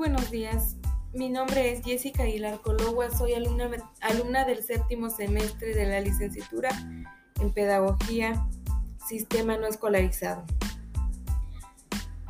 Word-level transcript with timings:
buenos 0.00 0.30
días. 0.30 0.76
Mi 1.12 1.28
nombre 1.28 1.72
es 1.72 1.84
Jessica 1.84 2.22
Aguilar 2.22 2.62
Cologua, 2.62 3.10
soy 3.10 3.34
alumna, 3.34 3.70
alumna 4.00 4.46
del 4.46 4.64
séptimo 4.64 5.10
semestre 5.10 5.74
de 5.74 5.84
la 5.84 6.00
licenciatura 6.00 6.70
en 7.38 7.52
Pedagogía 7.52 8.46
Sistema 9.06 9.58
No 9.58 9.66
Escolarizado. 9.66 10.42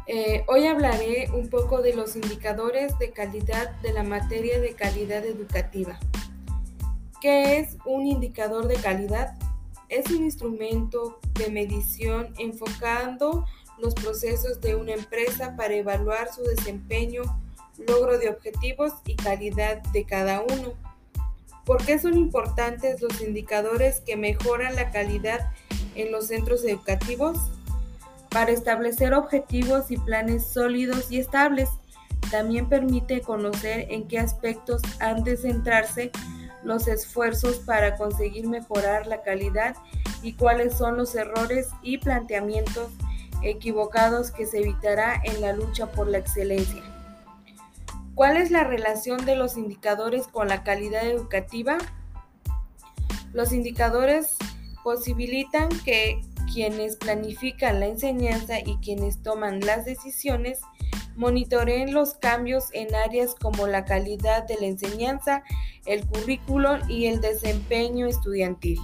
Eh, 0.09 0.45
hoy 0.49 0.67
hablaré 0.67 1.31
un 1.33 1.49
poco 1.49 1.81
de 1.81 1.95
los 1.95 2.17
indicadores 2.17 2.99
de 2.99 3.13
calidad 3.13 3.71
de 3.83 3.93
la 3.93 4.03
materia 4.03 4.61
de 4.61 4.75
calidad 4.75 5.25
educativa. 5.25 5.97
¿Qué 7.21 7.61
es 7.61 7.77
un 7.85 8.05
indicador 8.05 8.67
de 8.67 8.79
calidad? 8.79 9.39
Es 9.89 10.11
un 10.11 10.25
instrumento 10.25 11.21
de 11.35 11.51
medición 11.51 12.35
enfocando 12.37 13.47
los 13.79 13.95
procesos 13.95 14.61
de 14.61 14.75
una 14.75 14.95
empresa 14.95 15.55
para 15.55 15.75
evaluar 15.75 16.33
su 16.35 16.43
desempeño, 16.43 17.23
logro 17.87 18.19
de 18.19 18.29
objetivos 18.29 18.93
y 19.07 19.17
calidad 19.17 19.83
de 19.93 20.05
cada 20.05 20.41
uno. 20.43 20.75
¿Por 21.65 21.85
qué 21.85 21.99
son 21.99 22.17
importantes 22.17 23.01
los 23.01 23.21
indicadores 23.21 24.01
que 24.01 24.17
mejoran 24.17 24.75
la 24.75 24.91
calidad 24.91 25.53
en 25.95 26.11
los 26.11 26.29
centros 26.29 26.65
educativos? 26.65 27.39
Para 28.31 28.53
establecer 28.53 29.15
objetivos 29.15 29.91
y 29.91 29.97
planes 29.97 30.47
sólidos 30.47 31.11
y 31.11 31.19
estables. 31.19 31.69
También 32.31 32.69
permite 32.69 33.23
conocer 33.23 33.87
en 33.91 34.07
qué 34.07 34.19
aspectos 34.19 34.83
han 35.01 35.25
de 35.25 35.37
centrarse 35.37 36.13
los 36.63 36.87
esfuerzos 36.87 37.57
para 37.57 37.97
conseguir 37.97 38.47
mejorar 38.47 39.07
la 39.07 39.23
calidad 39.23 39.75
y 40.23 40.35
cuáles 40.35 40.77
son 40.77 40.97
los 40.97 41.15
errores 41.15 41.69
y 41.83 41.99
planteamientos 41.99 42.91
equivocados 43.43 44.31
que 44.31 44.47
se 44.47 44.59
evitará 44.59 45.21
en 45.25 45.41
la 45.41 45.53
lucha 45.53 45.91
por 45.91 46.09
la 46.09 46.19
excelencia. 46.19 46.83
¿Cuál 48.21 48.37
es 48.37 48.51
la 48.51 48.65
relación 48.65 49.25
de 49.25 49.35
los 49.35 49.57
indicadores 49.57 50.29
con 50.29 50.49
la 50.49 50.63
calidad 50.63 51.07
educativa? 51.07 51.79
Los 53.33 53.51
indicadores 53.51 54.37
posibilitan 54.85 55.71
que 55.87 56.21
quienes 56.53 56.97
planifican 56.97 57.81
la 57.81 57.87
enseñanza 57.87 58.59
y 58.61 58.77
quienes 58.83 59.23
toman 59.23 59.61
las 59.61 59.87
decisiones 59.87 60.61
monitoreen 61.17 61.95
los 61.95 62.13
cambios 62.13 62.65
en 62.75 62.95
áreas 62.95 63.35
como 63.35 63.67
la 63.67 63.87
calidad 63.87 64.47
de 64.47 64.57
la 64.57 64.67
enseñanza, 64.67 65.43
el 65.87 66.07
currículo 66.07 66.77
y 66.91 67.07
el 67.07 67.23
desempeño 67.23 68.07
estudiantil. 68.07 68.81